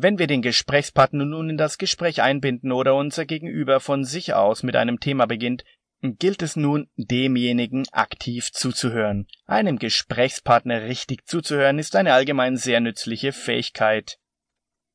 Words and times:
Wenn 0.00 0.20
wir 0.20 0.28
den 0.28 0.42
Gesprächspartner 0.42 1.24
nun 1.24 1.50
in 1.50 1.56
das 1.56 1.76
Gespräch 1.76 2.22
einbinden 2.22 2.70
oder 2.70 2.94
unser 2.94 3.26
Gegenüber 3.26 3.80
von 3.80 4.04
sich 4.04 4.32
aus 4.32 4.62
mit 4.62 4.76
einem 4.76 5.00
Thema 5.00 5.26
beginnt, 5.26 5.64
gilt 6.02 6.40
es 6.40 6.54
nun, 6.54 6.88
demjenigen 6.94 7.84
aktiv 7.90 8.52
zuzuhören. 8.52 9.26
Einem 9.46 9.76
Gesprächspartner 9.76 10.82
richtig 10.82 11.26
zuzuhören 11.26 11.80
ist 11.80 11.96
eine 11.96 12.12
allgemein 12.12 12.56
sehr 12.56 12.78
nützliche 12.78 13.32
Fähigkeit. 13.32 14.20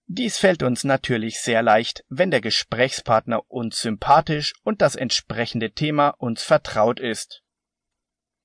Dies 0.08 0.38
fällt 0.38 0.64
uns 0.64 0.86
natürlich 0.86 1.42
sehr 1.42 1.62
leicht, 1.64 2.06
wenn 2.08 2.32
der 2.32 2.40
Gesprächspartner 2.40 3.52
uns 3.52 3.82
sympathisch 3.82 4.54
und 4.64 4.82
das 4.82 4.96
entsprechende 4.96 5.72
Thema 5.72 6.12
uns 6.12 6.44
vertraut 6.44 7.02
ist. 7.02 7.44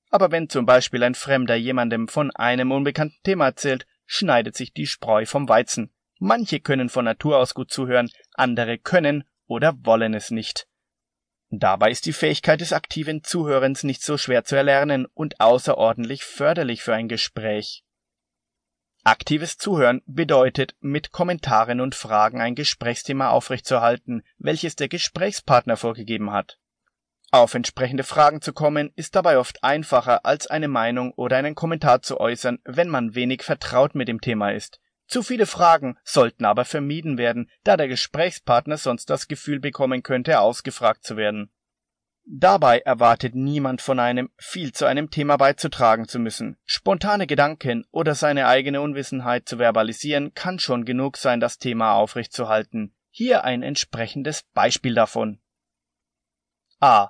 Aber 0.09 0.29
wenn 0.31 0.49
zum 0.49 0.65
Beispiel 0.65 1.03
ein 1.03 1.15
Fremder 1.15 1.55
jemandem 1.55 2.09
von 2.09 2.31
einem 2.31 2.73
unbekannten 2.73 3.23
Thema 3.23 3.45
erzählt, 3.45 3.87
schneidet 4.05 4.57
sich 4.57 4.73
die 4.73 4.87
Spreu 4.87 5.25
vom 5.25 5.47
Weizen. 5.47 5.93
Manche 6.19 6.59
können 6.59 6.89
von 6.89 7.05
Natur 7.05 7.37
aus 7.37 7.53
gut 7.53 7.71
zuhören, 7.71 8.11
andere 8.33 8.77
können 8.77 9.23
oder 9.47 9.73
wollen 9.83 10.13
es 10.13 10.31
nicht. 10.31 10.67
Dabei 11.49 11.89
ist 11.89 12.05
die 12.05 12.13
Fähigkeit 12.13 12.61
des 12.61 12.73
aktiven 12.73 13.23
Zuhörens 13.23 13.83
nicht 13.83 14.03
so 14.03 14.17
schwer 14.17 14.43
zu 14.43 14.55
erlernen 14.55 15.07
und 15.13 15.39
außerordentlich 15.39 16.23
förderlich 16.23 16.83
für 16.83 16.93
ein 16.93 17.07
Gespräch. 17.07 17.83
Aktives 19.03 19.57
Zuhören 19.57 20.01
bedeutet, 20.05 20.75
mit 20.81 21.11
Kommentaren 21.11 21.79
und 21.79 21.95
Fragen 21.95 22.41
ein 22.41 22.53
Gesprächsthema 22.53 23.29
aufrechtzuerhalten, 23.29 24.23
welches 24.37 24.75
der 24.75 24.89
Gesprächspartner 24.89 25.77
vorgegeben 25.77 26.31
hat. 26.31 26.59
Auf 27.31 27.53
entsprechende 27.53 28.03
Fragen 28.03 28.41
zu 28.41 28.53
kommen, 28.53 28.91
ist 28.95 29.15
dabei 29.15 29.37
oft 29.37 29.63
einfacher, 29.63 30.25
als 30.25 30.47
eine 30.47 30.67
Meinung 30.67 31.13
oder 31.13 31.37
einen 31.37 31.55
Kommentar 31.55 32.01
zu 32.01 32.19
äußern, 32.19 32.59
wenn 32.65 32.89
man 32.89 33.15
wenig 33.15 33.43
vertraut 33.43 33.95
mit 33.95 34.07
dem 34.07 34.19
Thema 34.19 34.51
ist. 34.51 34.79
Zu 35.09 35.23
viele 35.23 35.47
Fragen 35.47 35.97
sollten 36.03 36.45
aber 36.45 36.65
vermieden 36.65 37.17
werden, 37.17 37.49
da 37.63 37.77
der 37.77 37.87
Gesprächspartner 37.87 38.77
sonst 38.77 39.09
das 39.09 39.27
Gefühl 39.27 39.59
bekommen 39.59 40.03
könnte, 40.03 40.39
ausgefragt 40.39 41.03
zu 41.03 41.17
werden. 41.17 41.51
Dabei 42.25 42.81
erwartet 42.81 43.33
niemand 43.33 43.81
von 43.81 43.99
einem, 43.99 44.29
viel 44.37 44.71
zu 44.71 44.85
einem 44.85 45.09
Thema 45.09 45.37
beizutragen 45.37 46.07
zu 46.07 46.19
müssen. 46.19 46.57
Spontane 46.63 47.25
Gedanken 47.25 47.87
oder 47.89 48.13
seine 48.13 48.45
eigene 48.45 48.81
Unwissenheit 48.81 49.49
zu 49.49 49.57
verbalisieren 49.57 50.35
kann 50.35 50.59
schon 50.59 50.85
genug 50.85 51.17
sein, 51.17 51.39
das 51.39 51.57
Thema 51.57 51.93
aufrechtzuerhalten. 51.93 52.93
Hier 53.09 53.43
ein 53.43 53.63
entsprechendes 53.63 54.43
Beispiel 54.53 54.93
davon. 54.93 55.41
A. 56.79 57.09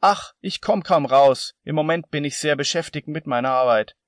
Ach, 0.00 0.32
ich 0.40 0.62
komm 0.62 0.82
kaum 0.82 1.04
raus. 1.04 1.54
Im 1.62 1.74
Moment 1.74 2.10
bin 2.10 2.24
ich 2.24 2.38
sehr 2.38 2.56
beschäftigt 2.56 3.06
mit 3.06 3.26
meiner 3.26 3.50
Arbeit. 3.50 3.98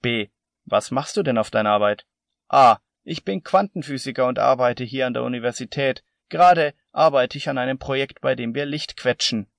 B. 0.00 0.30
Was 0.64 0.90
machst 0.90 1.16
du 1.16 1.22
denn 1.22 1.38
auf 1.38 1.50
deiner 1.50 1.70
Arbeit? 1.70 2.06
A. 2.52 2.78
Ich 3.02 3.24
bin 3.24 3.42
Quantenphysiker 3.42 4.26
und 4.26 4.38
arbeite 4.38 4.84
hier 4.84 5.06
an 5.06 5.14
der 5.14 5.24
Universität. 5.24 6.04
Gerade 6.28 6.74
arbeite 6.92 7.38
ich 7.38 7.48
an 7.48 7.58
einem 7.58 7.78
Projekt, 7.78 8.20
bei 8.20 8.34
dem 8.34 8.54
wir 8.54 8.66
Licht 8.66 8.96
quetschen. 8.96 9.50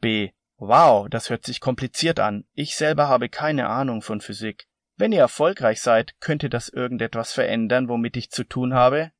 B. 0.00 0.30
Wow, 0.56 1.08
das 1.10 1.28
hört 1.28 1.44
sich 1.44 1.60
kompliziert 1.60 2.18
an. 2.18 2.44
Ich 2.54 2.76
selber 2.76 3.08
habe 3.08 3.28
keine 3.28 3.68
Ahnung 3.68 4.00
von 4.00 4.22
Physik. 4.22 4.66
Wenn 4.96 5.12
ihr 5.12 5.20
erfolgreich 5.20 5.82
seid, 5.82 6.18
könnte 6.18 6.48
das 6.48 6.70
irgendetwas 6.70 7.34
verändern, 7.34 7.88
womit 7.88 8.16
ich 8.16 8.30
zu 8.30 8.44
tun 8.44 8.72
habe? 8.72 9.12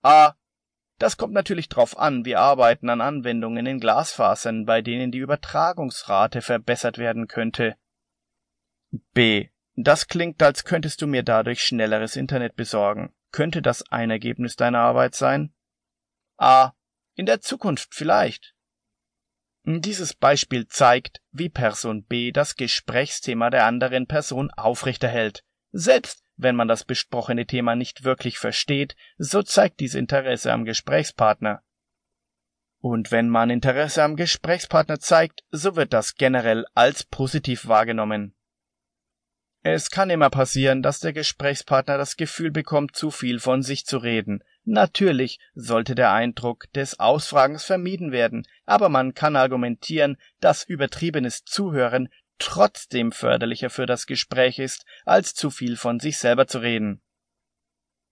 A. 0.00 0.32
Das 0.98 1.18
kommt 1.18 1.34
natürlich 1.34 1.68
drauf 1.68 1.98
an, 1.98 2.24
wir 2.24 2.40
arbeiten 2.40 2.88
an 2.88 3.00
Anwendungen 3.00 3.66
in 3.66 3.80
Glasfasern, 3.80 4.64
bei 4.64 4.80
denen 4.80 5.12
die 5.12 5.18
Übertragungsrate 5.18 6.40
verbessert 6.40 6.96
werden 6.96 7.28
könnte. 7.28 7.76
B. 9.12 9.48
Das 9.74 10.06
klingt, 10.06 10.42
als 10.42 10.64
könntest 10.64 11.00
du 11.00 11.06
mir 11.06 11.22
dadurch 11.22 11.62
schnelleres 11.62 12.16
Internet 12.16 12.56
besorgen. 12.56 13.14
Könnte 13.30 13.62
das 13.62 13.82
ein 13.90 14.10
Ergebnis 14.10 14.56
deiner 14.56 14.80
Arbeit 14.80 15.14
sein? 15.14 15.54
A. 16.36 16.72
In 17.14 17.26
der 17.26 17.40
Zukunft 17.40 17.94
vielleicht. 17.94 18.54
Dieses 19.64 20.14
Beispiel 20.14 20.66
zeigt, 20.66 21.22
wie 21.30 21.48
Person 21.48 22.04
B 22.04 22.32
das 22.32 22.56
Gesprächsthema 22.56 23.48
der 23.48 23.64
anderen 23.64 24.06
Person 24.06 24.50
aufrechterhält. 24.50 25.44
Selbst 25.70 26.24
wenn 26.36 26.56
man 26.56 26.68
das 26.68 26.84
besprochene 26.84 27.46
Thema 27.46 27.76
nicht 27.76 28.04
wirklich 28.04 28.38
versteht, 28.38 28.96
so 29.16 29.42
zeigt 29.42 29.80
dies 29.80 29.94
Interesse 29.94 30.52
am 30.52 30.64
Gesprächspartner. 30.64 31.62
Und 32.80 33.12
wenn 33.12 33.28
man 33.28 33.50
Interesse 33.50 34.02
am 34.02 34.16
Gesprächspartner 34.16 34.98
zeigt, 34.98 35.44
so 35.50 35.76
wird 35.76 35.92
das 35.92 36.16
generell 36.16 36.66
als 36.74 37.04
positiv 37.04 37.68
wahrgenommen. 37.68 38.34
Es 39.64 39.90
kann 39.90 40.10
immer 40.10 40.28
passieren, 40.28 40.82
dass 40.82 40.98
der 40.98 41.12
Gesprächspartner 41.12 41.96
das 41.96 42.16
Gefühl 42.16 42.50
bekommt, 42.50 42.96
zu 42.96 43.12
viel 43.12 43.38
von 43.38 43.62
sich 43.62 43.86
zu 43.86 43.98
reden. 43.98 44.42
Natürlich 44.64 45.38
sollte 45.54 45.94
der 45.94 46.12
Eindruck 46.12 46.72
des 46.72 46.98
Ausfragens 46.98 47.64
vermieden 47.64 48.10
werden, 48.10 48.44
aber 48.66 48.88
man 48.88 49.14
kann 49.14 49.36
argumentieren, 49.36 50.16
dass 50.40 50.64
übertriebenes 50.64 51.44
Zuhören 51.44 52.08
trotzdem 52.38 53.12
förderlicher 53.12 53.70
für 53.70 53.86
das 53.86 54.06
Gespräch 54.06 54.58
ist, 54.58 54.84
als 55.04 55.34
zu 55.34 55.50
viel 55.50 55.76
von 55.76 56.00
sich 56.00 56.18
selber 56.18 56.48
zu 56.48 56.58
reden. 56.58 57.00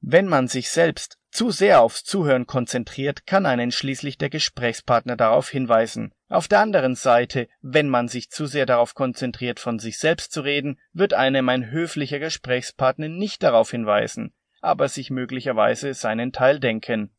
Wenn 0.00 0.28
man 0.28 0.46
sich 0.46 0.70
selbst 0.70 1.18
zu 1.30 1.50
sehr 1.50 1.80
aufs 1.80 2.04
Zuhören 2.04 2.46
konzentriert, 2.46 3.26
kann 3.26 3.46
einen 3.46 3.70
schließlich 3.70 4.18
der 4.18 4.30
Gesprächspartner 4.30 5.16
darauf 5.16 5.48
hinweisen. 5.48 6.12
Auf 6.28 6.48
der 6.48 6.60
anderen 6.60 6.94
Seite, 6.94 7.48
wenn 7.60 7.88
man 7.88 8.08
sich 8.08 8.30
zu 8.30 8.46
sehr 8.46 8.66
darauf 8.66 8.94
konzentriert, 8.94 9.60
von 9.60 9.78
sich 9.78 9.98
selbst 9.98 10.32
zu 10.32 10.42
reden, 10.42 10.78
wird 10.92 11.14
einem 11.14 11.48
ein 11.48 11.70
höflicher 11.70 12.18
Gesprächspartner 12.18 13.08
nicht 13.08 13.42
darauf 13.42 13.70
hinweisen, 13.70 14.34
aber 14.60 14.88
sich 14.88 15.10
möglicherweise 15.10 15.94
seinen 15.94 16.32
Teil 16.32 16.60
denken. 16.60 17.10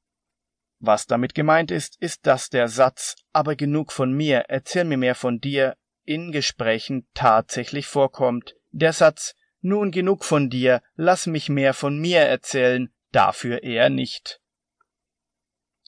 Was 0.80 1.06
damit 1.06 1.36
gemeint 1.36 1.70
ist, 1.70 2.02
ist, 2.02 2.26
dass 2.26 2.50
der 2.50 2.68
Satz 2.68 3.16
aber 3.34 3.56
genug 3.56 3.92
von 3.92 4.12
mir, 4.12 4.46
erzähl 4.48 4.84
mir 4.84 4.98
mehr 4.98 5.16
von 5.16 5.40
dir 5.40 5.76
in 6.04 6.32
Gesprächen 6.32 7.08
tatsächlich 7.14 7.86
vorkommt. 7.86 8.56
Der 8.72 8.92
Satz 8.92 9.36
nun 9.62 9.92
genug 9.92 10.26
von 10.26 10.50
dir, 10.50 10.82
lass 10.96 11.28
mich 11.28 11.50
mehr 11.50 11.76
von 11.76 12.00
mir 12.00 12.22
erzählen, 12.22 12.92
dafür 13.12 13.64
eher 13.64 13.90
nicht. 13.90 14.42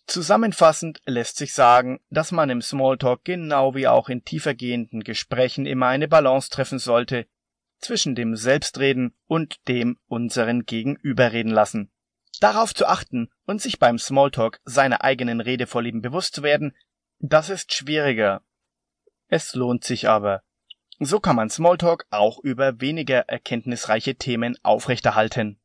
Zusammenfassend 0.06 1.02
lässt 1.06 1.38
sich 1.38 1.54
sagen, 1.54 2.02
dass 2.10 2.32
man 2.32 2.50
im 2.50 2.62
Smalltalk 2.62 3.24
genau 3.24 3.74
wie 3.74 3.88
auch 3.88 4.10
in 4.10 4.26
tiefergehenden 4.26 5.04
Gesprächen 5.04 5.66
immer 5.66 5.88
eine 5.88 6.08
Balance 6.08 6.50
treffen 6.50 6.80
sollte 6.80 7.26
zwischen 7.80 8.16
dem 8.16 8.36
Selbstreden 8.36 9.14
und 9.28 9.68
dem 9.68 9.98
unseren 10.08 10.66
Gegenüberreden 10.66 11.52
lassen. 11.52 11.92
Darauf 12.40 12.74
zu 12.74 12.88
achten 12.88 13.30
und 13.46 13.62
sich 13.62 13.80
beim 13.80 13.98
Smalltalk 13.98 14.60
seiner 14.66 15.04
eigenen 15.04 15.40
Redevorlieben 15.40 16.02
bewusst 16.02 16.36
zu 16.36 16.44
werden, 16.44 16.76
das 17.20 17.50
ist 17.50 17.74
schwieriger. 17.74 18.42
Es 19.28 19.56
lohnt 19.56 19.84
sich 19.84 20.10
aber. 20.10 20.44
So 21.00 21.20
kann 21.20 21.36
man 21.36 21.50
Smalltalk 21.50 22.06
auch 22.10 22.40
über 22.40 22.82
weniger 22.82 23.20
erkenntnisreiche 23.30 24.16
Themen 24.16 24.58
aufrechterhalten. 24.64 25.60